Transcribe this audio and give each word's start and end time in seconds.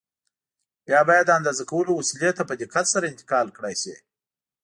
بیا 0.87 1.01
باید 1.09 1.25
د 1.27 1.31
اندازه 1.39 1.63
کولو 1.71 1.91
وسیلې 1.95 2.31
ته 2.37 2.43
په 2.49 2.53
دقت 2.61 2.85
سره 2.93 3.09
انتقال 3.11 3.47
کړای 3.57 3.75
شي. 3.81 3.95